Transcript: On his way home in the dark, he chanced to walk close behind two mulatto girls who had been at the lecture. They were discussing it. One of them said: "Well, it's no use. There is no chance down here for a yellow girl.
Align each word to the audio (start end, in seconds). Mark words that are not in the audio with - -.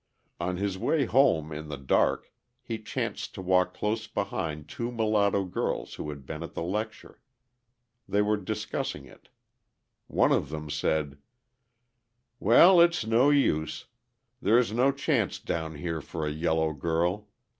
On 0.39 0.57
his 0.57 0.79
way 0.79 1.05
home 1.05 1.51
in 1.51 1.67
the 1.69 1.77
dark, 1.77 2.31
he 2.63 2.79
chanced 2.79 3.35
to 3.35 3.41
walk 3.43 3.75
close 3.75 4.07
behind 4.07 4.67
two 4.67 4.91
mulatto 4.91 5.45
girls 5.45 5.93
who 5.93 6.09
had 6.09 6.25
been 6.25 6.41
at 6.41 6.55
the 6.55 6.63
lecture. 6.63 7.21
They 8.09 8.23
were 8.23 8.37
discussing 8.37 9.05
it. 9.05 9.29
One 10.07 10.31
of 10.31 10.49
them 10.49 10.71
said: 10.71 11.19
"Well, 12.39 12.81
it's 12.81 13.05
no 13.05 13.29
use. 13.29 13.85
There 14.41 14.57
is 14.57 14.71
no 14.71 14.91
chance 14.91 15.37
down 15.37 15.75
here 15.75 16.01
for 16.01 16.25
a 16.25 16.31
yellow 16.31 16.73
girl. 16.73 17.27